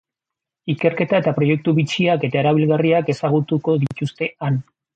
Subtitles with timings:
[0.73, 4.63] Ikerketa eta proiektu bitxiak eta erabilgarriak ezagutuko dituzte han.